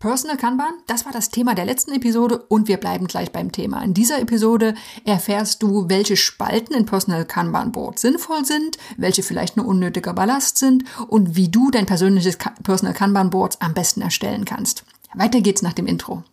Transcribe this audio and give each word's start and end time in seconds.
Personal 0.00 0.38
Kanban, 0.38 0.72
das 0.86 1.04
war 1.04 1.12
das 1.12 1.28
Thema 1.28 1.54
der 1.54 1.66
letzten 1.66 1.92
Episode 1.92 2.38
und 2.48 2.68
wir 2.68 2.78
bleiben 2.78 3.06
gleich 3.06 3.32
beim 3.32 3.52
Thema. 3.52 3.82
In 3.82 3.92
dieser 3.92 4.18
Episode 4.18 4.74
erfährst 5.04 5.62
du, 5.62 5.90
welche 5.90 6.16
Spalten 6.16 6.72
in 6.72 6.86
Personal 6.86 7.26
Kanban 7.26 7.70
Board 7.70 7.98
sinnvoll 7.98 8.46
sind, 8.46 8.78
welche 8.96 9.22
vielleicht 9.22 9.58
nur 9.58 9.66
unnötiger 9.66 10.14
Ballast 10.14 10.56
sind 10.56 10.84
und 11.08 11.36
wie 11.36 11.50
du 11.50 11.70
dein 11.70 11.84
persönliches 11.84 12.38
Personal 12.62 12.94
Kanban 12.94 13.28
Board 13.28 13.58
am 13.60 13.74
besten 13.74 14.00
erstellen 14.00 14.46
kannst. 14.46 14.84
Weiter 15.12 15.42
geht's 15.42 15.60
nach 15.60 15.74
dem 15.74 15.86
Intro. 15.86 16.24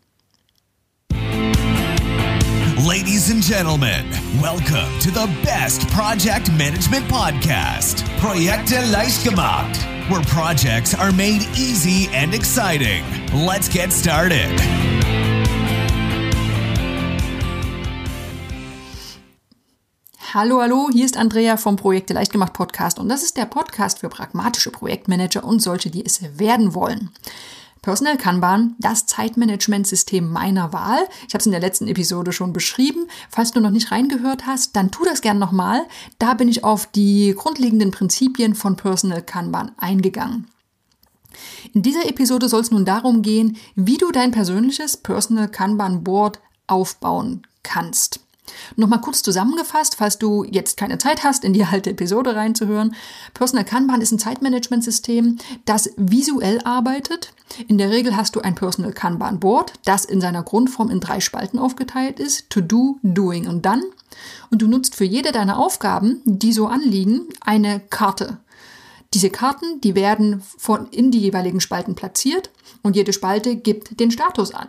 Ladies 2.88 3.30
and 3.30 3.44
gentlemen, 3.44 4.06
welcome 4.42 4.88
to 5.02 5.10
the 5.10 5.28
best 5.44 5.86
project 5.90 6.50
management 6.58 7.06
podcast, 7.10 8.06
Projekte 8.22 8.80
leicht 8.92 9.26
gemacht, 9.26 9.78
where 10.10 10.22
projects 10.24 10.94
are 10.94 11.12
made 11.12 11.42
easy 11.56 12.10
and 12.14 12.34
exciting. 12.34 13.04
Let's 13.34 13.68
get 13.68 13.92
started. 13.92 14.52
Hallo, 20.34 20.62
hallo, 20.62 20.90
hier 20.92 21.06
ist 21.06 21.18
Andrea 21.18 21.58
vom 21.58 21.78
Projekte 21.78 22.14
leicht 22.14 22.32
gemacht 22.32 22.54
Podcast 22.54 23.00
und 23.00 23.10
das 23.10 23.24
ist 23.24 23.38
der 23.38 23.46
Podcast 23.46 24.00
für 24.00 24.10
pragmatische 24.10 24.72
Projektmanager 24.72 25.44
und 25.44 25.62
solche, 25.62 25.90
die 25.90 26.06
es 26.06 26.22
werden 26.38 26.76
wollen. 26.76 27.10
Personal 27.88 28.18
Kanban, 28.18 28.76
das 28.80 29.06
Zeitmanagementsystem 29.06 30.30
meiner 30.30 30.74
Wahl. 30.74 31.00
Ich 31.26 31.34
habe 31.34 31.40
es 31.40 31.46
in 31.46 31.54
der 31.54 31.62
letzten 31.62 31.88
Episode 31.88 32.34
schon 32.34 32.52
beschrieben. 32.52 33.08
Falls 33.30 33.54
du 33.54 33.62
noch 33.62 33.70
nicht 33.70 33.94
reingehört 33.94 34.46
hast, 34.46 34.76
dann 34.76 34.92
tu 34.92 35.06
das 35.06 35.22
gern 35.22 35.40
nochmal. 35.40 35.86
Da 36.20 36.34
bin 36.34 36.50
ich 36.50 36.66
auf 36.66 36.88
die 36.88 37.34
grundlegenden 37.34 37.92
Prinzipien 37.92 38.56
von 38.56 38.76
Personal 38.76 39.22
Kanban 39.22 39.72
eingegangen. 39.78 40.50
In 41.74 41.82
dieser 41.82 42.06
Episode 42.10 42.50
soll 42.50 42.60
es 42.60 42.72
nun 42.72 42.84
darum 42.84 43.22
gehen, 43.22 43.56
wie 43.76 43.98
du 43.98 44.12
dein 44.12 44.32
persönliches 44.32 44.98
Personal 44.98 45.48
Kanban 45.48 46.04
Board 46.04 46.42
aufbauen 46.68 47.44
kannst. 47.64 48.20
Nochmal 48.76 49.02
kurz 49.02 49.22
zusammengefasst, 49.22 49.96
falls 49.96 50.18
du 50.18 50.44
jetzt 50.44 50.78
keine 50.78 50.98
Zeit 50.98 51.24
hast, 51.24 51.44
in 51.44 51.54
die 51.54 51.64
alte 51.64 51.92
Episode 51.92 52.36
reinzuhören. 52.36 52.96
Personal 53.34 53.66
Kanban 53.66 54.02
ist 54.02 54.12
ein 54.12 54.20
Zeitmanagementsystem, 54.20 55.38
das 55.66 55.92
visuell 55.98 56.62
arbeitet. 56.64 57.34
In 57.68 57.78
der 57.78 57.90
Regel 57.90 58.16
hast 58.16 58.36
du 58.36 58.42
ein 58.42 58.56
Personal 58.56 58.94
Kanban 58.94 59.40
Board, 59.40 59.74
das 59.86 60.06
in 60.06 60.22
seiner 60.22 60.44
Grundform 60.44 60.90
in 60.90 61.00
drei 61.00 61.20
Spalten 61.20 61.60
aufgeteilt 61.60 62.20
ist. 62.20 62.50
To 62.50 62.62
do, 62.62 62.98
doing 63.04 63.48
und 63.48 63.66
done. 63.66 63.84
Und 64.50 64.62
du 64.62 64.68
nutzt 64.68 64.96
für 64.96 65.06
jede 65.06 65.32
deiner 65.32 65.58
Aufgaben, 65.58 66.22
die 66.26 66.54
so 66.54 66.68
anliegen, 66.68 67.28
eine 67.42 67.80
Karte. 67.80 68.38
Diese 69.14 69.30
Karten, 69.30 69.80
die 69.82 69.96
werden 69.96 70.42
von, 70.58 70.88
in 70.88 71.12
die 71.12 71.20
jeweiligen 71.20 71.62
Spalten 71.62 71.96
platziert 71.96 72.50
und 72.84 72.96
jede 72.96 73.14
Spalte 73.14 73.56
gibt 73.56 74.00
den 74.00 74.12
Status 74.12 74.54
an. 74.54 74.68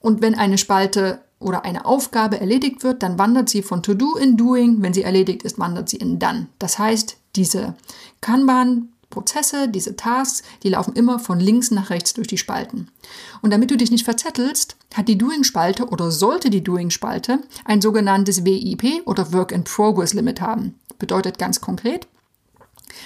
Und 0.00 0.22
wenn 0.22 0.34
eine 0.34 0.58
Spalte 0.58 1.20
oder 1.38 1.64
eine 1.64 1.84
Aufgabe 1.84 2.40
erledigt 2.40 2.82
wird, 2.82 3.02
dann 3.02 3.18
wandert 3.18 3.48
sie 3.48 3.62
von 3.62 3.82
To 3.82 3.94
Do 3.94 4.16
in 4.16 4.36
Doing. 4.36 4.82
Wenn 4.82 4.94
sie 4.94 5.02
erledigt 5.02 5.42
ist, 5.42 5.58
wandert 5.58 5.88
sie 5.88 5.98
in 5.98 6.18
Done. 6.18 6.46
Das 6.58 6.78
heißt, 6.78 7.18
diese 7.36 7.74
Kanban-Prozesse, 8.22 9.68
diese 9.68 9.96
Tasks, 9.96 10.42
die 10.62 10.70
laufen 10.70 10.94
immer 10.94 11.18
von 11.18 11.38
links 11.38 11.70
nach 11.70 11.90
rechts 11.90 12.14
durch 12.14 12.26
die 12.26 12.38
Spalten. 12.38 12.88
Und 13.42 13.52
damit 13.52 13.70
du 13.70 13.76
dich 13.76 13.90
nicht 13.90 14.04
verzettelst, 14.04 14.76
hat 14.94 15.08
die 15.08 15.18
Doing-Spalte 15.18 15.88
oder 15.88 16.10
sollte 16.10 16.48
die 16.48 16.64
Doing-Spalte 16.64 17.40
ein 17.64 17.82
sogenanntes 17.82 18.44
WIP 18.44 19.02
oder 19.06 19.32
Work 19.32 19.52
in 19.52 19.64
Progress 19.64 20.14
Limit 20.14 20.40
haben. 20.40 20.74
Bedeutet 20.98 21.38
ganz 21.38 21.60
konkret, 21.60 22.08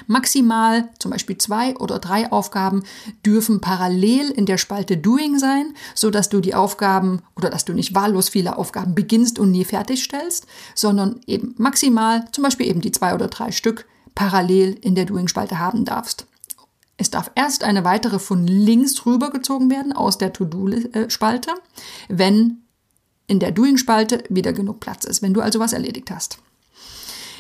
Maximal 0.07 0.89
zum 0.99 1.11
Beispiel 1.11 1.39
zwei 1.39 1.77
oder 1.77 1.99
drei 1.99 2.31
Aufgaben 2.33 2.83
dürfen 3.25 3.61
parallel 3.61 4.31
in 4.31 4.47
der 4.47 4.59
Spalte 4.59 4.97
Doing 4.97 5.39
sein, 5.39 5.75
so 5.95 6.11
dass 6.11 6.29
du 6.29 6.41
die 6.41 6.55
Aufgaben 6.55 7.23
oder 7.37 7.51
dass 7.51 7.65
du 7.65 7.73
nicht 7.73 7.95
wahllos 7.95 8.29
viele 8.29 8.57
Aufgaben 8.59 8.95
beginnst 8.95 9.39
und 9.39 9.51
nie 9.51 9.65
fertigstellst, 9.65 10.47
sondern 10.75 11.21
eben 11.27 11.55
maximal 11.59 12.27
zum 12.33 12.45
Beispiel 12.45 12.67
eben 12.67 12.81
die 12.81 12.93
zwei 12.93 13.15
oder 13.15 13.29
drei 13.29 13.53
Stück 13.53 13.87
parallel 14.15 14.77
in 14.81 14.95
der 14.95 15.05
Doing-Spalte 15.05 15.59
haben 15.59 15.85
darfst. 15.85 16.27
Es 16.97 17.11
darf 17.11 17.31
erst 17.35 17.65
eine 17.65 17.85
weitere 17.85 18.19
von 18.19 18.47
links 18.47 19.07
rübergezogen 19.07 19.71
werden 19.71 19.95
aus 19.95 20.19
der 20.19 20.35
To-Do-Spalte, 20.35 21.55
wenn 22.09 22.59
in 23.27 23.39
der 23.39 23.53
Doing-Spalte 23.53 24.25
wieder 24.29 24.53
genug 24.53 24.81
Platz 24.81 25.05
ist, 25.05 25.23
wenn 25.23 25.33
du 25.33 25.41
also 25.41 25.61
was 25.61 25.73
erledigt 25.73 26.11
hast. 26.11 26.39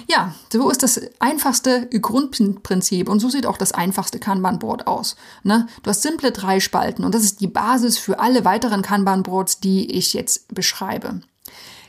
Ja, 0.08 0.34
so 0.52 0.70
ist 0.70 0.82
das 0.82 1.00
einfachste 1.18 1.88
Grundprinzip 1.88 3.08
und 3.08 3.20
so 3.20 3.28
sieht 3.28 3.46
auch 3.46 3.56
das 3.56 3.72
einfachste 3.72 4.18
Kanban-Board 4.18 4.86
aus. 4.86 5.16
Ne? 5.42 5.66
Du 5.82 5.90
hast 5.90 6.02
simple 6.02 6.32
drei 6.32 6.60
Spalten 6.60 7.04
und 7.04 7.14
das 7.14 7.24
ist 7.24 7.40
die 7.40 7.46
Basis 7.46 7.98
für 7.98 8.18
alle 8.18 8.44
weiteren 8.44 8.82
Kanban-Boards, 8.82 9.60
die 9.60 9.90
ich 9.92 10.14
jetzt 10.14 10.54
beschreibe. 10.54 11.20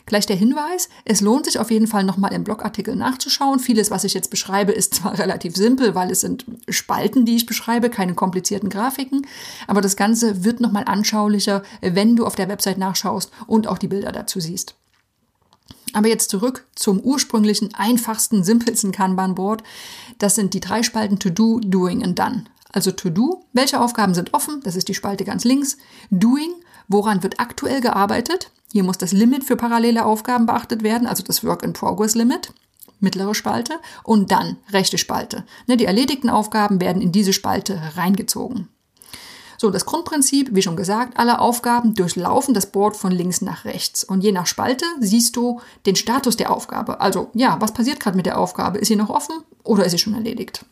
Gleich 0.05 0.25
der 0.25 0.35
Hinweis, 0.35 0.89
es 1.05 1.21
lohnt 1.21 1.45
sich 1.45 1.59
auf 1.59 1.71
jeden 1.71 1.87
Fall 1.87 2.03
nochmal 2.03 2.33
im 2.33 2.43
Blogartikel 2.43 2.95
nachzuschauen. 2.95 3.59
Vieles, 3.59 3.91
was 3.91 4.03
ich 4.03 4.13
jetzt 4.13 4.29
beschreibe, 4.29 4.71
ist 4.71 4.95
zwar 4.95 5.17
relativ 5.19 5.55
simpel, 5.55 5.95
weil 5.95 6.11
es 6.11 6.21
sind 6.21 6.45
Spalten, 6.67 7.25
die 7.25 7.35
ich 7.35 7.45
beschreibe, 7.45 7.89
keine 7.89 8.13
komplizierten 8.13 8.69
Grafiken, 8.69 9.27
aber 9.67 9.81
das 9.81 9.95
Ganze 9.95 10.43
wird 10.43 10.59
nochmal 10.59 10.85
anschaulicher, 10.85 11.63
wenn 11.81 12.15
du 12.15 12.25
auf 12.25 12.35
der 12.35 12.49
Website 12.49 12.77
nachschaust 12.77 13.31
und 13.47 13.67
auch 13.67 13.77
die 13.77 13.87
Bilder 13.87 14.11
dazu 14.11 14.39
siehst. 14.39 14.75
Aber 15.93 16.07
jetzt 16.07 16.29
zurück 16.29 16.65
zum 16.75 16.99
ursprünglichen, 16.99 17.73
einfachsten, 17.73 18.43
simpelsten 18.45 18.91
Kanban-Board. 18.91 19.63
Das 20.19 20.35
sind 20.35 20.53
die 20.53 20.59
drei 20.59 20.83
Spalten 20.83 21.19
To 21.19 21.29
Do, 21.29 21.59
Doing 21.59 22.03
und 22.03 22.19
Done. 22.19 22.45
Also 22.71 22.91
To 22.91 23.09
Do, 23.09 23.43
welche 23.53 23.79
Aufgaben 23.81 24.13
sind 24.13 24.33
offen? 24.33 24.61
Das 24.63 24.75
ist 24.75 24.87
die 24.87 24.93
Spalte 24.93 25.25
ganz 25.25 25.43
links. 25.43 25.77
Doing, 26.09 26.53
woran 26.87 27.23
wird 27.23 27.39
aktuell 27.39 27.81
gearbeitet? 27.81 28.51
Hier 28.71 28.83
muss 28.83 28.97
das 28.97 29.11
Limit 29.11 29.43
für 29.43 29.57
parallele 29.57 30.05
Aufgaben 30.05 30.45
beachtet 30.45 30.81
werden, 30.83 31.07
also 31.07 31.23
das 31.23 31.43
Work 31.43 31.63
in 31.63 31.73
Progress 31.73 32.15
Limit, 32.15 32.53
mittlere 33.01 33.35
Spalte. 33.35 33.79
Und 34.03 34.31
dann 34.31 34.57
rechte 34.71 34.97
Spalte. 34.97 35.43
Ne, 35.67 35.75
die 35.75 35.85
erledigten 35.85 36.29
Aufgaben 36.29 36.79
werden 36.79 37.01
in 37.01 37.11
diese 37.11 37.33
Spalte 37.33 37.81
reingezogen. 37.95 38.69
So, 39.61 39.69
das 39.69 39.85
Grundprinzip, 39.85 40.55
wie 40.55 40.63
schon 40.63 40.75
gesagt, 40.75 41.19
alle 41.19 41.37
Aufgaben 41.37 41.93
durchlaufen 41.93 42.55
das 42.55 42.71
Board 42.71 42.97
von 42.97 43.11
links 43.11 43.41
nach 43.41 43.63
rechts. 43.63 44.03
Und 44.03 44.23
je 44.23 44.31
nach 44.31 44.47
Spalte 44.47 44.85
siehst 44.99 45.35
du 45.35 45.61
den 45.85 45.95
Status 45.95 46.35
der 46.35 46.51
Aufgabe. 46.51 46.99
Also, 46.99 47.29
ja, 47.35 47.57
was 47.61 47.71
passiert 47.71 47.99
gerade 47.99 48.17
mit 48.17 48.25
der 48.25 48.39
Aufgabe? 48.39 48.79
Ist 48.79 48.87
sie 48.87 48.95
noch 48.95 49.11
offen 49.11 49.35
oder 49.63 49.85
ist 49.85 49.91
sie 49.91 49.99
schon 49.99 50.15
erledigt? 50.15 50.65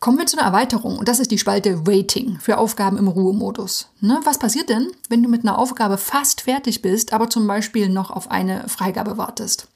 Kommen 0.00 0.16
wir 0.16 0.24
zu 0.24 0.38
einer 0.38 0.46
Erweiterung 0.46 0.96
und 0.96 1.06
das 1.06 1.20
ist 1.20 1.30
die 1.30 1.36
Spalte 1.36 1.86
Waiting 1.86 2.38
für 2.40 2.56
Aufgaben 2.56 2.96
im 2.96 3.08
Ruhemodus. 3.08 3.90
Ne, 4.00 4.18
was 4.24 4.38
passiert 4.38 4.70
denn, 4.70 4.90
wenn 5.10 5.22
du 5.22 5.28
mit 5.28 5.42
einer 5.42 5.58
Aufgabe 5.58 5.98
fast 5.98 6.40
fertig 6.40 6.80
bist, 6.80 7.12
aber 7.12 7.28
zum 7.28 7.46
Beispiel 7.46 7.90
noch 7.90 8.10
auf 8.10 8.30
eine 8.30 8.70
Freigabe 8.70 9.18
wartest? 9.18 9.68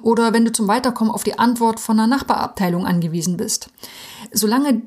Oder 0.00 0.32
wenn 0.32 0.46
du 0.46 0.52
zum 0.52 0.66
Weiterkommen 0.66 1.12
auf 1.12 1.24
die 1.24 1.38
Antwort 1.38 1.78
von 1.78 2.00
einer 2.00 2.06
Nachbarabteilung 2.06 2.86
angewiesen 2.86 3.36
bist? 3.36 3.68
Solange 4.32 4.80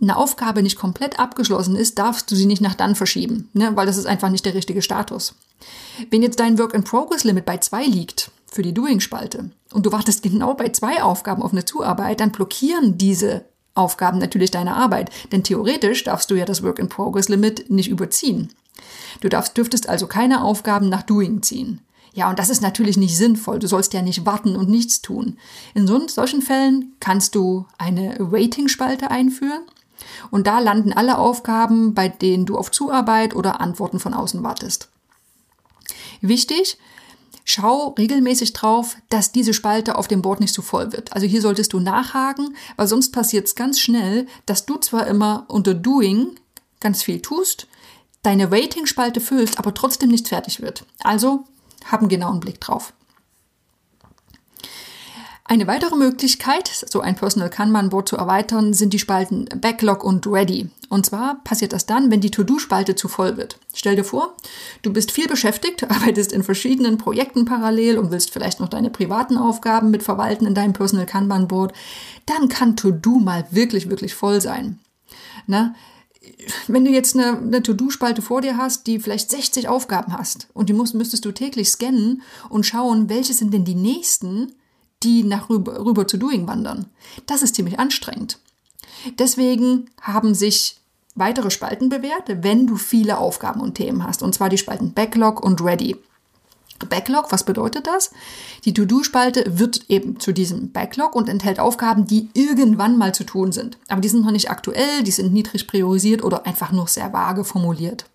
eine 0.00 0.16
Aufgabe 0.16 0.62
nicht 0.62 0.78
komplett 0.78 1.18
abgeschlossen 1.18 1.76
ist, 1.76 1.98
darfst 1.98 2.30
du 2.30 2.36
sie 2.36 2.46
nicht 2.46 2.62
nach 2.62 2.74
dann 2.74 2.94
verschieben, 2.94 3.48
ne? 3.52 3.72
weil 3.74 3.86
das 3.86 3.96
ist 3.96 4.06
einfach 4.06 4.30
nicht 4.30 4.44
der 4.44 4.54
richtige 4.54 4.82
Status. 4.82 5.34
Wenn 6.10 6.22
jetzt 6.22 6.40
dein 6.40 6.58
Work-in-Progress-Limit 6.58 7.44
bei 7.44 7.58
zwei 7.58 7.84
liegt, 7.84 8.30
für 8.46 8.62
die 8.62 8.74
Doing-Spalte, 8.74 9.50
und 9.72 9.86
du 9.86 9.92
wartest 9.92 10.22
genau 10.22 10.54
bei 10.54 10.70
zwei 10.70 11.02
Aufgaben 11.02 11.42
auf 11.42 11.52
eine 11.52 11.64
Zuarbeit, 11.64 12.20
dann 12.20 12.32
blockieren 12.32 12.98
diese 12.98 13.44
Aufgaben 13.74 14.18
natürlich 14.18 14.50
deine 14.50 14.74
Arbeit, 14.74 15.10
denn 15.30 15.44
theoretisch 15.44 16.02
darfst 16.04 16.30
du 16.30 16.34
ja 16.34 16.44
das 16.44 16.62
Work-in-Progress-Limit 16.62 17.70
nicht 17.70 17.88
überziehen. 17.88 18.50
Du 19.20 19.28
darfst, 19.28 19.56
dürftest 19.56 19.88
also 19.88 20.06
keine 20.06 20.42
Aufgaben 20.42 20.88
nach 20.88 21.02
Doing 21.02 21.42
ziehen. 21.42 21.80
Ja, 22.12 22.28
und 22.28 22.40
das 22.40 22.50
ist 22.50 22.60
natürlich 22.60 22.96
nicht 22.96 23.16
sinnvoll. 23.16 23.60
Du 23.60 23.68
sollst 23.68 23.92
ja 23.94 24.02
nicht 24.02 24.26
warten 24.26 24.56
und 24.56 24.68
nichts 24.68 25.00
tun. 25.00 25.38
In 25.74 25.86
so, 25.86 26.08
solchen 26.08 26.42
Fällen 26.42 26.96
kannst 26.98 27.36
du 27.36 27.66
eine 27.78 28.16
Waiting-Spalte 28.18 29.12
einführen 29.12 29.62
und 30.30 30.46
da 30.46 30.58
landen 30.58 30.92
alle 30.92 31.18
Aufgaben, 31.18 31.94
bei 31.94 32.08
denen 32.08 32.46
du 32.46 32.56
auf 32.56 32.70
Zuarbeit 32.70 33.34
oder 33.34 33.60
Antworten 33.60 34.00
von 34.00 34.14
außen 34.14 34.42
wartest. 34.42 34.88
Wichtig, 36.20 36.78
schau 37.44 37.94
regelmäßig 37.98 38.52
drauf, 38.52 38.96
dass 39.08 39.32
diese 39.32 39.54
Spalte 39.54 39.96
auf 39.96 40.08
dem 40.08 40.22
Board 40.22 40.40
nicht 40.40 40.54
zu 40.54 40.62
voll 40.62 40.92
wird. 40.92 41.12
Also 41.12 41.26
hier 41.26 41.40
solltest 41.40 41.72
du 41.72 41.80
nachhaken, 41.80 42.56
weil 42.76 42.86
sonst 42.86 43.12
passiert 43.12 43.46
es 43.46 43.54
ganz 43.54 43.80
schnell, 43.80 44.26
dass 44.46 44.66
du 44.66 44.76
zwar 44.76 45.06
immer 45.06 45.44
unter 45.48 45.74
Doing 45.74 46.36
ganz 46.80 47.02
viel 47.02 47.20
tust, 47.20 47.66
deine 48.22 48.50
Waiting-Spalte 48.50 49.20
füllst, 49.20 49.58
aber 49.58 49.74
trotzdem 49.74 50.10
nichts 50.10 50.28
fertig 50.28 50.60
wird. 50.60 50.84
Also 51.00 51.44
hab 51.90 52.00
einen 52.00 52.08
genauen 52.08 52.40
Blick 52.40 52.60
drauf. 52.60 52.92
Eine 55.50 55.66
weitere 55.66 55.96
Möglichkeit, 55.96 56.68
so 56.88 57.00
ein 57.00 57.16
Personal 57.16 57.50
Kanban-Board 57.50 58.08
zu 58.08 58.16
erweitern, 58.16 58.72
sind 58.72 58.92
die 58.92 59.00
Spalten 59.00 59.46
Backlog 59.60 60.04
und 60.04 60.24
Ready. 60.28 60.70
Und 60.88 61.06
zwar 61.06 61.42
passiert 61.42 61.72
das 61.72 61.86
dann, 61.86 62.12
wenn 62.12 62.20
die 62.20 62.30
To-Do-Spalte 62.30 62.94
zu 62.94 63.08
voll 63.08 63.36
wird. 63.36 63.58
Stell 63.74 63.96
dir 63.96 64.04
vor, 64.04 64.36
du 64.82 64.92
bist 64.92 65.10
viel 65.10 65.26
beschäftigt, 65.26 65.82
arbeitest 65.90 66.32
in 66.32 66.44
verschiedenen 66.44 66.98
Projekten 66.98 67.46
parallel 67.46 67.98
und 67.98 68.12
willst 68.12 68.30
vielleicht 68.30 68.60
noch 68.60 68.68
deine 68.68 68.90
privaten 68.90 69.36
Aufgaben 69.36 69.90
mit 69.90 70.04
verwalten 70.04 70.46
in 70.46 70.54
deinem 70.54 70.72
Personal 70.72 71.06
Kanban-Board. 71.06 71.72
Dann 72.26 72.48
kann 72.48 72.76
To-Do 72.76 73.18
mal 73.18 73.44
wirklich, 73.50 73.90
wirklich 73.90 74.14
voll 74.14 74.40
sein. 74.40 74.78
Na, 75.48 75.74
wenn 76.68 76.84
du 76.84 76.92
jetzt 76.92 77.16
eine, 77.16 77.38
eine 77.38 77.60
To-Do-Spalte 77.60 78.22
vor 78.22 78.40
dir 78.40 78.56
hast, 78.56 78.86
die 78.86 79.00
vielleicht 79.00 79.32
60 79.32 79.66
Aufgaben 79.66 80.16
hast 80.16 80.46
und 80.54 80.68
die 80.68 80.74
musst, 80.74 80.94
müsstest 80.94 81.24
du 81.24 81.32
täglich 81.32 81.70
scannen 81.70 82.22
und 82.50 82.66
schauen, 82.66 83.08
welche 83.08 83.34
sind 83.34 83.52
denn 83.52 83.64
die 83.64 83.74
nächsten, 83.74 84.52
die 85.02 85.24
nach 85.24 85.48
rüber, 85.48 85.84
rüber 85.84 86.06
zu 86.06 86.16
Doing 86.16 86.46
wandern. 86.46 86.86
Das 87.26 87.42
ist 87.42 87.54
ziemlich 87.54 87.78
anstrengend. 87.78 88.38
Deswegen 89.18 89.90
haben 90.00 90.34
sich 90.34 90.76
weitere 91.14 91.50
Spalten 91.50 91.88
bewährt, 91.88 92.24
wenn 92.42 92.66
du 92.66 92.76
viele 92.76 93.18
Aufgaben 93.18 93.60
und 93.60 93.74
Themen 93.74 94.04
hast. 94.04 94.22
Und 94.22 94.34
zwar 94.34 94.48
die 94.48 94.58
Spalten 94.58 94.92
Backlog 94.92 95.42
und 95.42 95.62
Ready. 95.62 95.96
Backlog, 96.88 97.30
was 97.30 97.44
bedeutet 97.44 97.86
das? 97.86 98.10
Die 98.64 98.72
To-Do-Spalte 98.72 99.58
wird 99.58 99.82
eben 99.88 100.18
zu 100.18 100.32
diesem 100.32 100.72
Backlog 100.72 101.14
und 101.14 101.28
enthält 101.28 101.60
Aufgaben, 101.60 102.06
die 102.06 102.30
irgendwann 102.32 102.96
mal 102.96 103.14
zu 103.14 103.24
tun 103.24 103.52
sind. 103.52 103.76
Aber 103.88 104.00
die 104.00 104.08
sind 104.08 104.24
noch 104.24 104.30
nicht 104.30 104.50
aktuell, 104.50 105.02
die 105.02 105.10
sind 105.10 105.32
niedrig 105.32 105.66
priorisiert 105.66 106.24
oder 106.24 106.46
einfach 106.46 106.72
nur 106.72 106.88
sehr 106.88 107.12
vage 107.12 107.44
formuliert. 107.44 108.06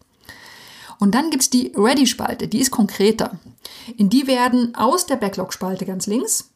Und 0.98 1.14
dann 1.14 1.30
gibt 1.30 1.44
es 1.44 1.50
die 1.50 1.74
Ready-Spalte, 1.76 2.48
die 2.48 2.60
ist 2.60 2.72
konkreter. 2.72 3.38
In 3.98 4.10
die 4.10 4.28
werden 4.28 4.74
aus 4.76 5.06
der 5.06 5.18
Backlog-Spalte 5.18 5.86
ganz 5.86 6.08
links 6.08 6.50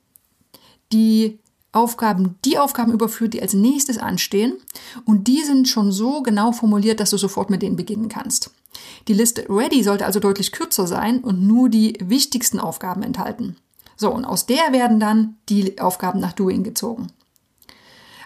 die 0.92 1.40
Aufgaben, 1.72 2.36
die 2.46 2.58
Aufgaben 2.58 2.94
überführt, 2.94 3.34
die 3.34 3.42
als 3.42 3.54
nächstes 3.54 3.98
anstehen. 4.00 4.58
Und 5.06 5.28
die 5.28 5.44
sind 5.44 5.68
schon 5.68 5.92
so 5.92 6.24
genau 6.24 6.52
formuliert, 6.52 7.00
dass 7.00 7.12
du 7.12 7.18
sofort 7.18 7.50
mit 7.50 7.62
denen 7.62 7.76
beginnen 7.76 8.10
kannst. 8.10 8.52
Die 9.08 9.14
Liste 9.14 9.46
Ready 9.50 9.84
sollte 9.84 10.06
also 10.06 10.20
deutlich 10.20 10.52
kürzer 10.52 10.88
sein 10.88 11.20
und 11.20 11.46
nur 11.46 11.70
die 11.70 11.98
wichtigsten 12.02 12.60
Aufgaben 12.60 13.04
enthalten. 13.04 13.58
So, 13.98 14.12
und 14.12 14.26
aus 14.26 14.46
der 14.46 14.72
werden 14.72 15.00
dann 15.00 15.38
die 15.50 15.80
Aufgaben 15.80 16.20
nach 16.20 16.34
Doing 16.34 16.64
gezogen. 16.64 17.08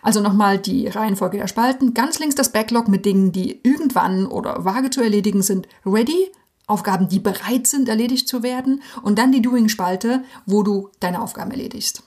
Also 0.01 0.19
nochmal 0.19 0.59
die 0.59 0.87
Reihenfolge 0.87 1.37
der 1.37 1.47
Spalten. 1.47 1.93
Ganz 1.93 2.19
links 2.19 2.35
das 2.35 2.51
Backlog 2.51 2.87
mit 2.87 3.05
Dingen, 3.05 3.31
die 3.31 3.59
irgendwann 3.63 4.27
oder 4.27 4.65
vage 4.65 4.89
zu 4.89 5.01
erledigen 5.01 5.41
sind. 5.41 5.67
Ready, 5.85 6.29
Aufgaben, 6.67 7.07
die 7.07 7.19
bereit 7.19 7.67
sind, 7.67 7.89
erledigt 7.89 8.27
zu 8.27 8.43
werden. 8.43 8.81
Und 9.01 9.17
dann 9.17 9.31
die 9.31 9.41
Doing-Spalte, 9.41 10.23
wo 10.45 10.61
du 10.63 10.89
deine 10.99 11.21
Aufgaben 11.21 11.51
erledigst. 11.51 12.03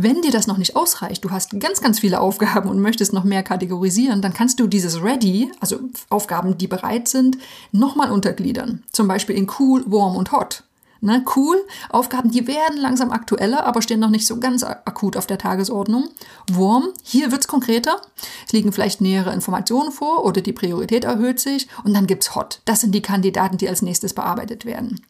Wenn 0.00 0.22
dir 0.22 0.30
das 0.30 0.46
noch 0.46 0.58
nicht 0.58 0.76
ausreicht, 0.76 1.24
du 1.24 1.32
hast 1.32 1.58
ganz, 1.58 1.80
ganz 1.80 1.98
viele 1.98 2.20
Aufgaben 2.20 2.68
und 2.68 2.78
möchtest 2.78 3.12
noch 3.12 3.24
mehr 3.24 3.42
kategorisieren, 3.42 4.22
dann 4.22 4.32
kannst 4.32 4.60
du 4.60 4.68
dieses 4.68 5.02
Ready, 5.02 5.50
also 5.58 5.80
Aufgaben, 6.08 6.56
die 6.56 6.68
bereit 6.68 7.08
sind, 7.08 7.36
nochmal 7.72 8.12
untergliedern. 8.12 8.84
Zum 8.92 9.08
Beispiel 9.08 9.34
in 9.34 9.50
Cool, 9.58 9.82
Warm 9.86 10.14
und 10.14 10.30
Hot. 10.30 10.62
Ne, 11.00 11.24
cool, 11.34 11.56
Aufgaben, 11.90 12.30
die 12.30 12.46
werden 12.46 12.78
langsam 12.78 13.10
aktueller, 13.10 13.66
aber 13.66 13.82
stehen 13.82 13.98
noch 13.98 14.10
nicht 14.10 14.28
so 14.28 14.38
ganz 14.38 14.62
akut 14.62 15.16
auf 15.16 15.26
der 15.26 15.38
Tagesordnung. 15.38 16.08
Warm, 16.52 16.90
hier 17.02 17.32
wird's 17.32 17.48
konkreter. 17.48 18.00
Es 18.46 18.52
liegen 18.52 18.70
vielleicht 18.70 19.00
nähere 19.00 19.32
Informationen 19.32 19.90
vor 19.90 20.24
oder 20.24 20.42
die 20.42 20.52
Priorität 20.52 21.02
erhöht 21.02 21.40
sich. 21.40 21.66
Und 21.82 21.92
dann 21.92 22.06
gibt's 22.06 22.36
Hot. 22.36 22.60
Das 22.66 22.82
sind 22.82 22.94
die 22.94 23.02
Kandidaten, 23.02 23.58
die 23.58 23.68
als 23.68 23.82
nächstes 23.82 24.14
bearbeitet 24.14 24.64
werden. 24.64 25.04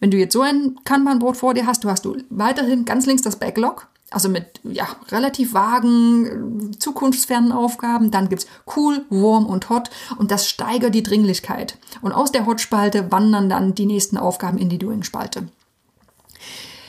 Wenn 0.00 0.10
du 0.10 0.18
jetzt 0.18 0.34
so 0.34 0.42
ein 0.42 0.76
Kanban-Board 0.84 1.38
vor 1.38 1.54
dir 1.54 1.64
hast, 1.66 1.84
du 1.84 1.88
hast 1.88 2.04
du 2.04 2.18
weiterhin 2.28 2.84
ganz 2.84 3.06
links 3.06 3.22
das 3.22 3.36
Backlog 3.36 3.88
also 4.14 4.28
mit 4.28 4.60
ja, 4.64 4.86
relativ 5.10 5.54
vagen, 5.54 6.76
zukunftsfernen 6.78 7.52
Aufgaben. 7.52 8.10
Dann 8.10 8.28
gibt's 8.28 8.46
cool, 8.76 9.04
warm 9.10 9.46
und 9.46 9.68
hot 9.70 9.90
und 10.18 10.30
das 10.30 10.48
steigert 10.48 10.94
die 10.94 11.02
Dringlichkeit. 11.02 11.78
Und 12.00 12.12
aus 12.12 12.32
der 12.32 12.46
Hot-Spalte 12.46 13.10
wandern 13.10 13.48
dann 13.48 13.74
die 13.74 13.86
nächsten 13.86 14.16
Aufgaben 14.16 14.58
in 14.58 14.68
die 14.68 14.78
Doing-Spalte. 14.78 15.48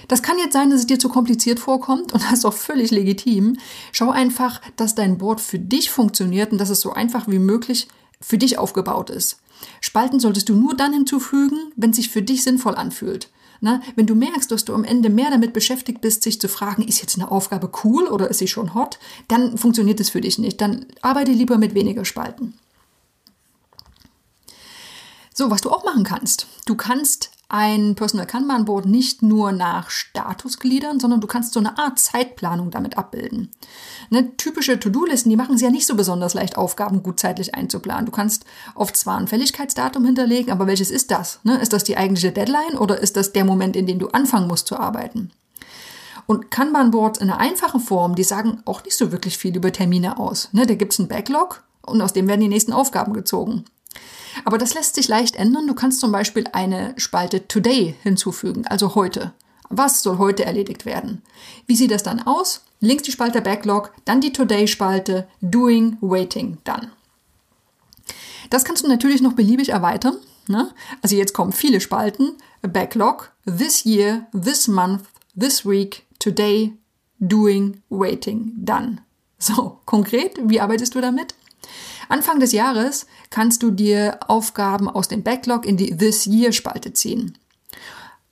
Das 0.08 0.22
kann 0.22 0.38
jetzt 0.38 0.54
sein, 0.54 0.70
dass 0.70 0.82
es 0.82 0.88
dir 0.88 1.00
zu 1.00 1.10
kompliziert 1.10 1.60
vorkommt 1.60 2.14
und 2.14 2.24
das 2.30 2.34
ist 2.34 2.46
auch 2.46 2.54
völlig 2.54 2.92
legitim. 2.92 3.58
Schau 3.92 4.12
einfach, 4.12 4.62
dass 4.76 4.96
dein 4.96 5.18
Board 5.18 5.42
für 5.42 5.60
dich 5.60 5.90
funktioniert 5.90 6.52
und 6.52 6.58
dass 6.58 6.70
es 6.70 6.82
so 6.82 6.94
einfach 6.94 7.28
wie 7.28 7.40
möglich 7.40 7.88
für 8.22 8.38
dich 8.38 8.58
aufgebaut 8.58 9.10
ist. 9.10 9.40
Spalten 9.82 10.20
solltest 10.20 10.50
du 10.50 10.56
nur 10.56 10.76
dann 10.76 10.94
hinzufügen, 10.94 11.72
wenn 11.76 11.92
es 11.92 11.98
sich 11.98 12.10
für 12.10 12.22
dich 12.22 12.44
sinnvoll 12.44 12.76
anfühlt. 12.76 13.30
Na, 13.66 13.82
wenn 13.96 14.06
du 14.06 14.14
merkst, 14.14 14.52
dass 14.52 14.66
du 14.66 14.74
am 14.74 14.84
Ende 14.84 15.10
mehr 15.10 15.30
damit 15.30 15.54
beschäftigt 15.54 16.02
bist, 16.02 16.22
sich 16.22 16.42
zu 16.42 16.50
fragen, 16.50 16.84
ist 16.84 17.00
jetzt 17.00 17.16
eine 17.18 17.32
Aufgabe 17.32 17.72
cool 17.86 18.08
oder 18.08 18.30
ist 18.30 18.40
sie 18.40 18.50
schon 18.50 18.74
hot, 18.74 19.00
dann 19.30 19.58
funktioniert 19.58 20.02
es 20.02 20.10
für 20.10 20.20
dich 20.20 20.38
nicht. 20.38 20.60
Dann 20.60 20.86
arbeite 21.02 21.32
lieber 21.32 21.58
mit 21.58 21.74
weniger 21.74 22.04
Spalten. 22.04 22.56
So, 25.34 25.50
was 25.50 25.62
du 25.62 25.72
auch 25.72 25.86
machen 25.86 26.04
kannst. 26.04 26.48
Du 26.66 26.76
kannst 26.76 27.32
ein 27.54 27.94
Personal 27.94 28.26
Kanban 28.26 28.66
Board 28.66 28.88
nicht 28.88 29.22
nur 29.22 29.52
nach 29.52 29.92
Status 29.92 30.58
gliedern, 30.58 31.00
sondern 31.00 31.22
du 31.22 31.28
kannst 31.28 31.54
so 31.54 31.60
eine 31.60 31.78
Art 31.78 32.00
Zeitplanung 32.00 32.72
damit 32.72 32.98
abbilden. 32.98 33.52
Ne, 34.10 34.36
typische 34.38 34.80
To-Do-Listen, 34.80 35.30
die 35.30 35.36
machen 35.36 35.54
es 35.54 35.62
ja 35.62 35.70
nicht 35.70 35.86
so 35.86 35.96
besonders 35.96 36.34
leicht, 36.34 36.58
Aufgaben 36.58 37.04
gut 37.04 37.20
zeitlich 37.20 37.54
einzuplanen. 37.54 38.08
Du 38.08 38.12
kannst 38.12 38.46
oft 38.74 38.98
zwar 38.98 39.20
ein 39.20 39.28
Fälligkeitsdatum 39.28 40.04
hinterlegen, 40.04 40.52
aber 40.52 40.66
welches 40.66 40.90
ist 40.90 41.12
das? 41.12 41.42
Ne, 41.44 41.62
ist 41.62 41.74
das 41.74 41.84
die 41.84 41.96
eigentliche 41.96 42.32
Deadline 42.32 42.76
oder 42.80 43.00
ist 43.00 43.18
das 43.18 43.34
der 43.34 43.46
Moment, 43.46 43.76
in 43.76 43.86
dem 43.86 44.00
du 44.00 44.08
anfangen 44.08 44.48
musst 44.48 44.66
zu 44.66 44.80
arbeiten? 44.80 45.30
Und 46.26 46.50
Kanban-Boards 46.50 47.20
in 47.20 47.30
einer 47.30 47.40
einfachen 47.40 47.82
Form, 47.82 48.16
die 48.16 48.24
sagen 48.24 48.64
auch 48.66 48.84
nicht 48.84 48.98
so 48.98 49.12
wirklich 49.12 49.38
viel 49.38 49.56
über 49.56 49.72
Termine 49.72 50.18
aus. 50.18 50.50
Ne, 50.54 50.66
da 50.66 50.74
gibt 50.74 50.94
es 50.94 51.00
einen 51.00 51.08
Backlog 51.08 51.62
und 51.86 52.02
aus 52.02 52.14
dem 52.14 52.28
werden 52.28 52.42
die 52.42 52.48
nächsten 52.48 52.74
Aufgaben 52.74 53.14
gezogen. 53.14 53.66
Aber 54.46 54.58
das 54.58 54.74
lässt 54.74 54.96
sich 54.96 55.08
leicht 55.08 55.36
ändern. 55.36 55.68
Du 55.68 55.74
kannst 55.74 56.00
zum 56.00 56.12
Beispiel 56.12 56.46
eine 56.52 56.94
Spalte 56.98 57.48
Today 57.48 57.96
hinzufügen, 58.04 58.66
also 58.68 58.96
heute. 58.96 59.34
Was 59.70 60.04
soll 60.04 60.18
heute 60.18 60.46
erledigt 60.46 60.86
werden? 60.86 61.24
Wie 61.66 61.76
sieht 61.76 61.92
das 61.92 62.04
dann 62.04 62.22
aus? 62.22 62.64
Links 62.80 63.04
die 63.04 63.12
Spalte 63.12 63.42
Backlog, 63.42 63.94
dann 64.06 64.22
die 64.22 64.34
Today-Spalte 64.34 65.28
Doing, 65.42 65.98
Waiting, 66.02 66.58
Done. 66.64 66.92
Das 68.50 68.66
kannst 68.66 68.84
du 68.84 68.88
natürlich 68.88 69.22
noch 69.22 69.34
beliebig 69.34 69.70
erweitern. 69.70 70.18
Ne? 70.48 70.70
Also 71.02 71.16
jetzt 71.16 71.34
kommen 71.34 71.54
viele 71.54 71.80
Spalten. 71.80 72.34
Backlog, 72.62 73.32
this 73.46 73.86
year, 73.86 74.28
this 74.34 74.68
month, 74.68 75.04
this 75.36 75.66
week, 75.66 76.06
today, 76.20 76.74
doing, 77.20 77.82
waiting, 77.90 78.54
done. 78.58 79.02
So, 79.40 79.80
konkret, 79.86 80.40
wie 80.44 80.62
arbeitest 80.62 80.96
du 80.96 81.02
damit? 81.02 81.36
Anfang 82.10 82.40
des 82.40 82.52
Jahres 82.52 83.06
kannst 83.30 83.64
du 83.64 83.72
dir 83.72 84.20
Aufgaben 84.28 84.90
aus 84.90 85.08
dem 85.08 85.24
Backlog 85.24 85.66
in 85.66 85.78
die 85.78 85.96
This 85.96 86.26
Year 86.26 86.52
Spalte 86.52 86.94
ziehen. 86.94 87.38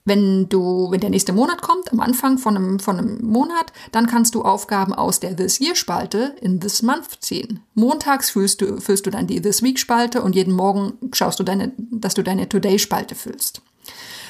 Wenn 0.03 0.49
du, 0.49 0.89
wenn 0.89 0.99
der 0.99 1.11
nächste 1.11 1.31
Monat 1.31 1.61
kommt, 1.61 1.91
am 1.91 1.99
Anfang 1.99 2.39
von 2.39 2.55
einem, 2.55 2.79
von 2.79 2.97
einem 2.97 3.23
Monat, 3.23 3.71
dann 3.91 4.07
kannst 4.07 4.33
du 4.33 4.41
Aufgaben 4.41 4.93
aus 4.93 5.19
der 5.19 5.35
This 5.35 5.59
Year 5.59 5.75
Spalte 5.75 6.35
in 6.41 6.59
This 6.59 6.81
Month 6.81 7.21
ziehen. 7.21 7.59
Montags 7.75 8.31
füllst 8.31 8.61
du, 8.61 8.81
füllst 8.81 9.05
du 9.05 9.11
dann 9.11 9.27
die 9.27 9.41
This 9.41 9.61
Week 9.61 9.77
Spalte 9.77 10.23
und 10.23 10.35
jeden 10.35 10.55
Morgen 10.55 10.93
schaust 11.13 11.39
du 11.39 11.43
deine, 11.43 11.71
dass 11.77 12.15
du 12.15 12.23
deine 12.23 12.49
Today 12.49 12.79
Spalte 12.79 13.13
füllst. 13.13 13.61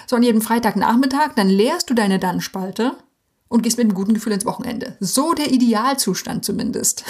So, 0.08 0.18
an 0.18 0.24
jedem 0.24 0.42
Freitagnachmittag, 0.42 1.36
dann 1.36 1.48
leerst 1.48 1.90
du 1.90 1.94
deine 1.94 2.20
Dann 2.20 2.42
Spalte 2.42 2.98
und 3.48 3.64
gehst 3.64 3.78
mit 3.78 3.86
einem 3.86 3.94
guten 3.94 4.14
Gefühl 4.14 4.34
ins 4.34 4.46
Wochenende. 4.46 4.98
So 5.00 5.34
der 5.34 5.52
Idealzustand 5.52 6.44
zumindest. 6.44 7.06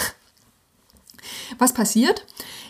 Was 1.58 1.72
passiert? 1.72 2.26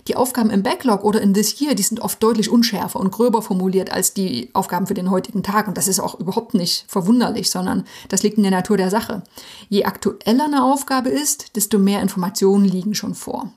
Die 0.08 0.16
Aufgaben 0.16 0.50
im 0.50 0.62
Backlog 0.62 1.04
oder 1.04 1.20
in 1.20 1.32
This 1.32 1.60
Year, 1.60 1.74
die 1.74 1.82
sind 1.82 2.00
oft 2.00 2.22
deutlich 2.22 2.50
unschärfer 2.50 2.98
und 2.98 3.12
gröber 3.12 3.42
formuliert 3.42 3.92
als 3.92 4.14
die 4.14 4.50
Aufgaben 4.52 4.86
für 4.86 4.94
den 4.94 5.10
heutigen 5.10 5.42
Tag. 5.42 5.68
Und 5.68 5.76
das 5.76 5.88
ist 5.88 6.00
auch 6.00 6.18
überhaupt 6.18 6.54
nicht 6.54 6.84
verwunderlich, 6.88 7.50
sondern 7.50 7.84
das 8.08 8.22
liegt 8.22 8.36
in 8.36 8.42
der 8.42 8.52
Natur 8.52 8.76
der 8.76 8.90
Sache. 8.90 9.22
Je 9.68 9.84
aktueller 9.84 10.44
eine 10.44 10.64
Aufgabe 10.64 11.08
ist, 11.08 11.56
desto 11.56 11.78
mehr 11.78 12.02
Informationen 12.02 12.64
liegen 12.64 12.94
schon 12.94 13.14
vor. 13.14 13.52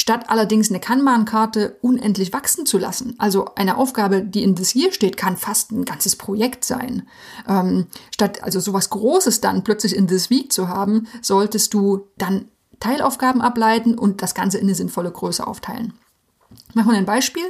Statt 0.00 0.30
allerdings 0.30 0.70
eine 0.70 0.80
Kanban-Karte 0.80 1.76
unendlich 1.82 2.32
wachsen 2.32 2.64
zu 2.64 2.78
lassen, 2.78 3.16
also 3.18 3.54
eine 3.54 3.76
Aufgabe, 3.76 4.22
die 4.22 4.42
in 4.42 4.56
This 4.56 4.74
Year 4.74 4.92
steht, 4.92 5.18
kann 5.18 5.36
fast 5.36 5.72
ein 5.72 5.84
ganzes 5.84 6.16
Projekt 6.16 6.64
sein. 6.64 7.06
Ähm, 7.46 7.86
statt 8.10 8.42
also 8.42 8.60
sowas 8.60 8.88
Großes 8.88 9.42
dann 9.42 9.62
plötzlich 9.62 9.94
in 9.94 10.08
This 10.08 10.30
Week 10.30 10.50
zu 10.50 10.68
haben, 10.68 11.06
solltest 11.20 11.74
du 11.74 12.08
dann 12.16 12.46
Teilaufgaben 12.80 13.40
ableiten 13.40 13.96
und 13.96 14.22
das 14.22 14.34
Ganze 14.34 14.58
in 14.58 14.64
eine 14.64 14.74
sinnvolle 14.74 15.10
Größe 15.10 15.46
aufteilen. 15.46 15.92
Machen 16.74 16.90
wir 16.90 16.98
ein 16.98 17.06
Beispiel. 17.06 17.44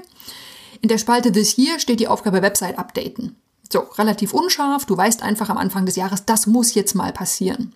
In 0.82 0.88
der 0.88 0.98
Spalte 0.98 1.32
This 1.32 1.56
Year 1.56 1.78
steht 1.78 2.00
die 2.00 2.08
Aufgabe 2.08 2.42
Website 2.42 2.78
updaten. 2.78 3.36
So, 3.72 3.80
relativ 3.98 4.34
unscharf. 4.34 4.84
Du 4.84 4.96
weißt 4.96 5.22
einfach 5.22 5.48
am 5.48 5.58
Anfang 5.58 5.86
des 5.86 5.96
Jahres, 5.96 6.24
das 6.24 6.46
muss 6.46 6.74
jetzt 6.74 6.94
mal 6.94 7.12
passieren. 7.12 7.72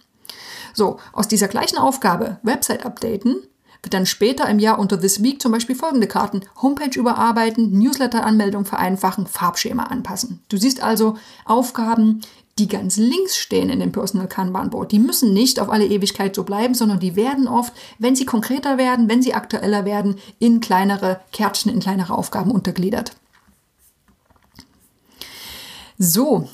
So, 0.72 0.98
aus 1.12 1.28
dieser 1.28 1.48
gleichen 1.48 1.78
Aufgabe 1.78 2.38
Website 2.42 2.84
updaten 2.84 3.36
wird 3.82 3.94
dann 3.94 4.06
später 4.06 4.48
im 4.48 4.58
Jahr 4.58 4.78
unter 4.78 4.98
This 4.98 5.22
Week 5.22 5.40
zum 5.40 5.52
Beispiel 5.52 5.76
folgende 5.76 6.08
Karten 6.08 6.40
Homepage 6.60 6.98
überarbeiten, 6.98 7.78
Newsletter-Anmeldung 7.78 8.64
vereinfachen, 8.64 9.26
Farbschema 9.26 9.84
anpassen. 9.84 10.42
Du 10.48 10.56
siehst 10.56 10.82
also 10.82 11.16
Aufgaben, 11.44 12.22
die 12.58 12.68
ganz 12.68 12.96
links 12.96 13.36
stehen 13.36 13.68
in 13.68 13.80
dem 13.80 13.92
Personal 13.92 14.28
Kanban 14.28 14.70
Board, 14.70 14.92
die 14.92 14.98
müssen 14.98 15.32
nicht 15.32 15.58
auf 15.58 15.70
alle 15.70 15.86
Ewigkeit 15.86 16.34
so 16.34 16.44
bleiben, 16.44 16.74
sondern 16.74 17.00
die 17.00 17.16
werden 17.16 17.48
oft, 17.48 17.72
wenn 17.98 18.14
sie 18.14 18.26
konkreter 18.26 18.78
werden, 18.78 19.08
wenn 19.08 19.22
sie 19.22 19.34
aktueller 19.34 19.84
werden, 19.84 20.16
in 20.38 20.60
kleinere 20.60 21.20
Kärtchen, 21.32 21.72
in 21.72 21.80
kleinere 21.80 22.14
Aufgaben 22.14 22.52
untergliedert. 22.52 23.16
So, 25.98 26.48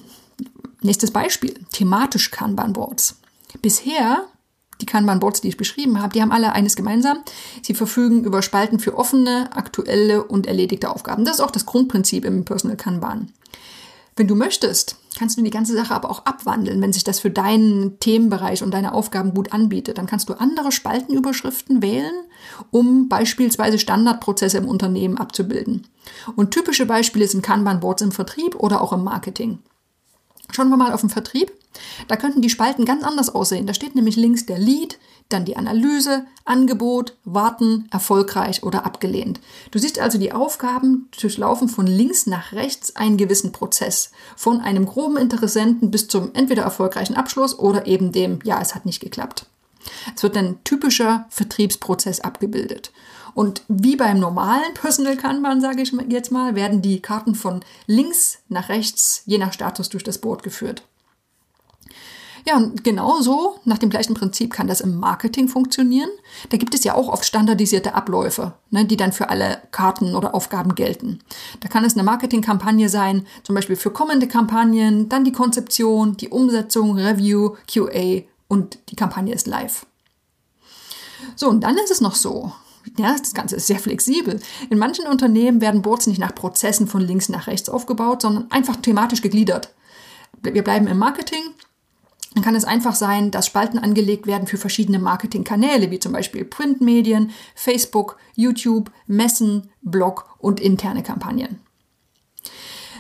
nächstes 0.80 1.11
Beispiel, 1.11 1.54
thematisch 1.73 2.30
Kanban 2.30 2.73
Boards. 2.73 3.21
Bisher 3.61 4.26
die 4.80 4.87
Kanban-Boards, 4.87 5.40
die 5.40 5.49
ich 5.49 5.57
beschrieben 5.57 6.00
habe, 6.00 6.12
die 6.12 6.23
haben 6.23 6.33
alle 6.33 6.52
eines 6.52 6.76
gemeinsam. 6.76 7.19
Sie 7.62 7.75
verfügen 7.75 8.25
über 8.25 8.42
Spalten 8.42 8.78
für 8.78 8.97
offene, 8.97 9.50
aktuelle 9.54 10.25
und 10.25 10.47
erledigte 10.47 10.90
Aufgaben. 10.90 11.25
Das 11.25 11.35
ist 11.35 11.40
auch 11.40 11.50
das 11.50 11.66
Grundprinzip 11.66 12.25
im 12.25 12.45
Personal 12.45 12.76
Kanban. 12.76 13.33
Wenn 14.16 14.26
du 14.26 14.35
möchtest, 14.35 14.97
kannst 15.19 15.37
du 15.37 15.43
die 15.43 15.50
ganze 15.50 15.75
Sache 15.75 15.95
aber 15.95 16.11
auch 16.11 16.25
abwandeln, 16.25 16.81
wenn 16.81 16.93
sich 16.93 17.05
das 17.05 17.21
für 17.21 17.31
deinen 17.31 17.99
Themenbereich 18.00 18.62
und 18.62 18.73
deine 18.73 18.95
Aufgaben 18.95 19.35
gut 19.35 19.52
anbietet. 19.52 19.99
Dann 19.99 20.07
kannst 20.07 20.29
du 20.29 20.35
andere 20.35 20.73
Spaltenüberschriften 20.73 21.83
wählen, 21.83 22.14
um 22.71 23.09
beispielsweise 23.09 23.79
Standardprozesse 23.79 24.59
im 24.59 24.69
Unternehmen 24.69 25.19
abzubilden. 25.19 25.87
Und 26.37 26.52
typische 26.52 26.87
Beispiele 26.87 27.26
sind 27.26 27.43
Kanban-Boards 27.43 28.02
im 28.02 28.12
Vertrieb 28.12 28.55
oder 28.57 28.81
auch 28.81 28.93
im 28.93 29.05
Marketing. 29.05 29.59
Schauen 30.52 30.69
wir 30.69 30.76
mal 30.76 30.93
auf 30.93 31.00
den 31.00 31.11
Vertrieb. 31.11 31.52
Da 32.09 32.17
könnten 32.17 32.43
die 32.43 32.50
Spalten 32.50 32.85
ganz 32.85 33.05
anders 33.05 33.31
aussehen. 33.31 33.67
Da 33.67 33.75
steht 33.75 33.95
nämlich 33.95 34.17
links 34.17 34.47
der 34.47 34.59
Lead, 34.59 34.99
dann 35.29 35.45
die 35.45 35.57
Analyse, 35.57 36.25
Angebot, 36.45 37.17
Warten, 37.25 37.89
erfolgreich 37.91 38.62
oder 38.62 38.85
abgelehnt. 38.85 39.41
Du 39.71 39.79
siehst 39.79 39.99
also 39.99 40.19
die 40.19 40.33
Aufgaben 40.33 41.09
durchlaufen 41.21 41.69
von 41.69 41.87
links 41.87 42.27
nach 42.27 42.53
rechts 42.53 42.97
einen 42.97 43.17
gewissen 43.17 43.53
Prozess. 43.53 44.11
Von 44.37 44.61
einem 44.61 44.87
groben 44.87 45.17
Interessenten 45.17 45.91
bis 45.91 46.09
zum 46.09 46.35
entweder 46.35 46.62
erfolgreichen 46.62 47.17
Abschluss 47.17 47.59
oder 47.59 47.87
eben 47.87 48.12
dem, 48.12 48.41
ja, 48.43 48.61
es 48.61 48.75
hat 48.75 48.87
nicht 48.87 49.00
geklappt. 49.00 49.47
Es 50.15 50.23
wird 50.23 50.37
ein 50.37 50.62
typischer 50.65 51.27
Vertriebsprozess 51.31 52.21
abgebildet. 52.21 52.93
Und 53.33 53.62
wie 53.69 53.97
beim 53.97 54.19
normalen 54.19 54.75
Personal 54.75 55.17
Kanban, 55.17 55.61
sage 55.61 55.83
ich 55.83 55.93
jetzt 56.09 56.33
mal, 56.33 56.57
werden 56.57 56.83
die 56.83 57.00
Karten 57.00 57.37
von 57.37 57.61
links 57.87 58.39
nach 58.49 58.69
rechts 58.69 59.23
je 59.27 59.39
nach 59.39 59.53
Status 59.53 59.89
durch 59.89 60.03
das 60.03 60.19
Board 60.19 60.43
geführt. 60.43 60.83
Ja, 62.47 62.56
und 62.56 62.85
genauso, 62.85 63.56
nach 63.64 63.78
dem 63.78 63.90
gleichen 63.90 64.14
Prinzip 64.14 64.52
kann 64.52 64.66
das 64.66 64.80
im 64.80 64.99
Marketing 64.99 65.49
funktionieren. 65.49 66.11
Da 66.49 66.56
gibt 66.56 66.75
es 66.75 66.85
ja 66.85 66.94
auch 66.94 67.09
oft 67.09 67.25
standardisierte 67.25 67.94
Abläufe, 67.94 68.54
ne, 68.70 68.85
die 68.85 68.97
dann 68.97 69.12
für 69.12 69.28
alle 69.28 69.62
Karten 69.70 70.14
oder 70.14 70.35
Aufgaben 70.35 70.75
gelten. 70.75 71.20
Da 71.61 71.68
kann 71.68 71.85
es 71.85 71.94
eine 71.94 72.02
Marketingkampagne 72.02 72.88
sein, 72.88 73.26
zum 73.42 73.54
Beispiel 73.54 73.76
für 73.76 73.90
kommende 73.90 74.28
Kampagnen, 74.28 75.09
dann 75.09 75.25
die 75.25 75.32
Konzeption, 75.32 76.16
die 76.16 76.28
Umsetzung, 76.28 76.97
Review, 76.97 77.56
QA 77.73 78.23
und 78.49 78.78
die 78.90 78.97
Kampagne 78.97 79.35
ist 79.35 79.47
live. 79.47 79.87
So, 81.37 81.49
und 81.49 81.62
dann 81.62 81.76
ist 81.76 81.90
es 81.90 82.00
noch 82.00 82.14
so, 82.14 82.52
ja, 82.99 83.16
das 83.16 83.35
Ganze 83.35 83.56
ist 83.56 83.66
sehr 83.66 83.78
flexibel. 83.78 84.40
In 84.70 84.78
manchen 84.78 85.06
Unternehmen 85.06 85.61
werden 85.61 85.82
Boards 85.82 86.06
nicht 86.06 86.18
nach 86.18 86.35
Prozessen 86.35 86.87
von 86.87 87.00
links 87.00 87.28
nach 87.28 87.47
rechts 87.47 87.68
aufgebaut, 87.68 88.23
sondern 88.23 88.50
einfach 88.50 88.76
thematisch 88.76 89.23
gegliedert. 89.23 89.73
Wir 90.42 90.64
bleiben 90.64 90.87
im 90.87 90.99
Marketing. 90.99 91.42
Dann 92.40 92.47
kann 92.47 92.54
es 92.54 92.64
einfach 92.64 92.94
sein, 92.94 93.30
dass 93.30 93.44
Spalten 93.44 93.78
angelegt 93.78 94.26
werden 94.26 94.47
für 94.47 94.56
verschiedene 94.56 94.99
Marketingkanäle, 94.99 95.90
wie 95.90 95.99
zum 95.99 96.12
Beispiel 96.12 96.47
Printmedien, 96.47 97.32
Facebook, 97.54 98.16
YouTube, 98.35 98.90
Messen, 99.06 99.68
Blog 99.82 100.25
und 100.38 100.59
interne 100.59 101.02
Kampagnen. 101.02 101.61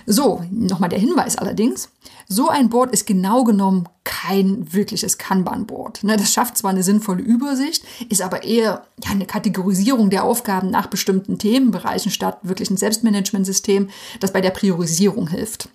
So, 0.04 0.44
nochmal 0.50 0.90
der 0.90 0.98
Hinweis 0.98 1.38
allerdings. 1.38 1.88
So 2.28 2.50
ein 2.50 2.68
Board 2.68 2.92
ist 2.92 3.06
genau 3.06 3.44
genommen 3.44 3.88
kein 4.20 4.72
wirkliches 4.72 5.18
Kanban-Board. 5.18 6.04
Ne, 6.04 6.16
das 6.16 6.32
schafft 6.32 6.58
zwar 6.58 6.70
eine 6.70 6.82
sinnvolle 6.82 7.22
Übersicht, 7.22 7.84
ist 8.08 8.22
aber 8.22 8.44
eher 8.44 8.86
eine 9.08 9.24
Kategorisierung 9.24 10.10
der 10.10 10.24
Aufgaben 10.24 10.70
nach 10.70 10.88
bestimmten 10.88 11.38
Themenbereichen 11.38 12.10
statt 12.10 12.38
wirklich 12.42 12.70
ein 12.70 12.76
Selbstmanagementsystem, 12.76 13.88
das 14.20 14.32
bei 14.32 14.40
der 14.40 14.50
Priorisierung 14.50 15.28
hilft. 15.28 15.68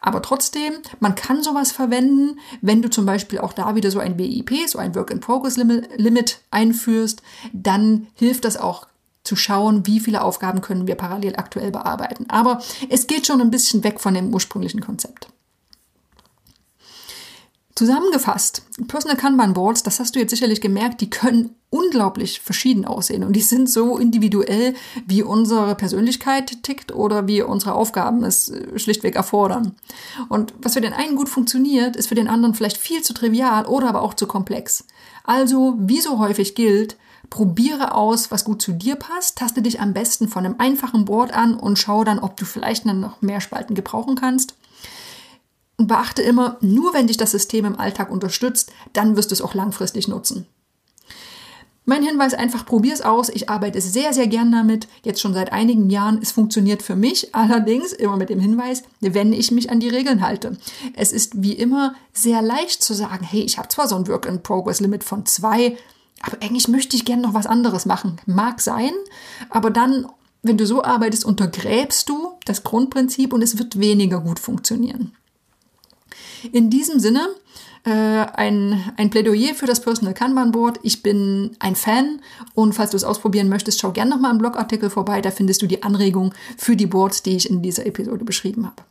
Aber 0.00 0.22
trotzdem, 0.22 0.74
man 1.00 1.14
kann 1.16 1.42
sowas 1.42 1.72
verwenden, 1.72 2.38
wenn 2.60 2.82
du 2.82 2.90
zum 2.90 3.04
Beispiel 3.04 3.40
auch 3.40 3.52
da 3.52 3.74
wieder 3.74 3.90
so 3.90 3.98
ein 3.98 4.18
WIP, 4.18 4.68
so 4.68 4.78
ein 4.78 4.94
Work-in-Progress-Limit 4.94 6.40
einführst, 6.50 7.22
dann 7.52 8.06
hilft 8.14 8.44
das 8.44 8.56
auch 8.56 8.86
zu 9.24 9.34
schauen, 9.34 9.86
wie 9.86 10.00
viele 10.00 10.22
Aufgaben 10.22 10.60
können 10.60 10.86
wir 10.86 10.94
parallel 10.94 11.36
aktuell 11.36 11.72
bearbeiten. 11.72 12.26
Aber 12.30 12.62
es 12.88 13.06
geht 13.08 13.26
schon 13.26 13.40
ein 13.40 13.50
bisschen 13.50 13.82
weg 13.82 13.98
von 13.98 14.14
dem 14.14 14.32
ursprünglichen 14.32 14.80
Konzept. 14.80 15.28
Zusammengefasst, 17.78 18.62
Personal 18.88 19.16
Kanban 19.16 19.54
Boards, 19.54 19.84
das 19.84 20.00
hast 20.00 20.16
du 20.16 20.18
jetzt 20.18 20.30
sicherlich 20.30 20.60
gemerkt, 20.60 21.00
die 21.00 21.10
können 21.10 21.54
unglaublich 21.70 22.40
verschieden 22.40 22.84
aussehen 22.84 23.22
und 23.22 23.34
die 23.34 23.40
sind 23.40 23.70
so 23.70 23.98
individuell, 23.98 24.74
wie 25.06 25.22
unsere 25.22 25.76
Persönlichkeit 25.76 26.64
tickt 26.64 26.92
oder 26.92 27.28
wie 27.28 27.40
unsere 27.40 27.74
Aufgaben 27.74 28.24
es 28.24 28.48
äh, 28.48 28.76
schlichtweg 28.80 29.14
erfordern. 29.14 29.76
Und 30.28 30.54
was 30.60 30.74
für 30.74 30.80
den 30.80 30.92
einen 30.92 31.14
gut 31.14 31.28
funktioniert, 31.28 31.94
ist 31.94 32.08
für 32.08 32.16
den 32.16 32.26
anderen 32.26 32.56
vielleicht 32.56 32.78
viel 32.78 33.02
zu 33.02 33.14
trivial 33.14 33.64
oder 33.66 33.90
aber 33.90 34.02
auch 34.02 34.14
zu 34.14 34.26
komplex. 34.26 34.84
Also, 35.22 35.76
wie 35.78 36.00
so 36.00 36.18
häufig 36.18 36.56
gilt, 36.56 36.96
Probiere 37.30 37.94
aus, 37.94 38.30
was 38.30 38.44
gut 38.44 38.62
zu 38.62 38.72
dir 38.72 38.96
passt, 38.96 39.36
taste 39.36 39.60
dich 39.60 39.80
am 39.80 39.92
besten 39.92 40.28
von 40.28 40.46
einem 40.46 40.54
einfachen 40.58 41.04
Board 41.04 41.32
an 41.32 41.54
und 41.54 41.78
schau 41.78 42.02
dann, 42.02 42.18
ob 42.18 42.38
du 42.38 42.46
vielleicht 42.46 42.86
noch 42.86 43.20
mehr 43.20 43.42
Spalten 43.42 43.74
gebrauchen 43.74 44.14
kannst. 44.14 44.54
Und 45.78 45.86
beachte 45.86 46.22
immer, 46.22 46.58
nur 46.60 46.92
wenn 46.92 47.06
dich 47.06 47.16
das 47.16 47.30
System 47.30 47.64
im 47.64 47.78
Alltag 47.78 48.10
unterstützt, 48.10 48.72
dann 48.92 49.16
wirst 49.16 49.30
du 49.30 49.34
es 49.34 49.40
auch 49.40 49.54
langfristig 49.54 50.08
nutzen. 50.08 50.46
Mein 51.88 52.02
Hinweis 52.02 52.34
einfach, 52.34 52.66
probier 52.66 52.92
es 52.92 53.00
aus. 53.00 53.30
Ich 53.30 53.48
arbeite 53.48 53.80
sehr, 53.80 54.12
sehr 54.12 54.26
gern 54.26 54.52
damit. 54.52 54.88
Jetzt 55.04 55.22
schon 55.22 55.32
seit 55.32 55.52
einigen 55.52 55.88
Jahren. 55.88 56.18
Es 56.20 56.32
funktioniert 56.32 56.82
für 56.82 56.96
mich. 56.96 57.34
Allerdings 57.34 57.94
immer 57.94 58.18
mit 58.18 58.28
dem 58.28 58.40
Hinweis, 58.40 58.82
wenn 59.00 59.32
ich 59.32 59.52
mich 59.52 59.70
an 59.70 59.80
die 59.80 59.88
Regeln 59.88 60.20
halte. 60.20 60.58
Es 60.94 61.12
ist 61.12 61.42
wie 61.42 61.54
immer 61.54 61.94
sehr 62.12 62.42
leicht 62.42 62.82
zu 62.82 62.92
sagen, 62.92 63.24
hey, 63.24 63.40
ich 63.40 63.56
habe 63.56 63.68
zwar 63.68 63.88
so 63.88 63.96
ein 63.96 64.06
Work-in-Progress-Limit 64.06 65.02
von 65.02 65.24
zwei, 65.24 65.78
aber 66.20 66.36
eigentlich 66.42 66.68
möchte 66.68 66.94
ich 66.94 67.06
gerne 67.06 67.22
noch 67.22 67.32
was 67.32 67.46
anderes 67.46 67.86
machen. 67.86 68.20
Mag 68.26 68.60
sein, 68.60 68.92
aber 69.48 69.70
dann, 69.70 70.08
wenn 70.42 70.58
du 70.58 70.66
so 70.66 70.84
arbeitest, 70.84 71.24
untergräbst 71.24 72.06
du 72.06 72.32
das 72.44 72.64
Grundprinzip 72.64 73.32
und 73.32 73.40
es 73.40 73.58
wird 73.58 73.78
weniger 73.78 74.20
gut 74.20 74.40
funktionieren. 74.40 75.14
In 76.52 76.70
diesem 76.70 77.00
Sinne 77.00 77.28
äh, 77.84 77.90
ein, 77.90 78.92
ein 78.96 79.10
Plädoyer 79.10 79.54
für 79.54 79.66
das 79.66 79.80
Personal 79.80 80.14
Kanban 80.14 80.52
Board. 80.52 80.78
Ich 80.82 81.02
bin 81.02 81.56
ein 81.58 81.76
Fan 81.76 82.20
und 82.54 82.74
falls 82.74 82.90
du 82.90 82.96
es 82.96 83.04
ausprobieren 83.04 83.48
möchtest, 83.48 83.80
schau 83.80 83.92
gerne 83.92 84.10
nochmal 84.10 84.32
im 84.32 84.38
Blogartikel 84.38 84.90
vorbei. 84.90 85.20
Da 85.20 85.30
findest 85.30 85.62
du 85.62 85.66
die 85.66 85.82
Anregung 85.82 86.34
für 86.56 86.76
die 86.76 86.86
Boards, 86.86 87.22
die 87.22 87.36
ich 87.36 87.48
in 87.48 87.62
dieser 87.62 87.86
Episode 87.86 88.24
beschrieben 88.24 88.66
habe. 88.66 88.82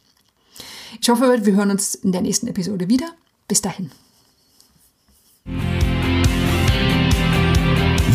Ich 1.01 1.09
hoffe, 1.09 1.45
wir 1.45 1.53
hören 1.53 1.71
uns 1.71 1.95
in 1.95 2.11
der 2.11 2.21
nächsten 2.21 2.47
Episode 2.47 2.89
wieder. 2.89 3.07
Bis 3.47 3.61
dahin. 3.61 3.91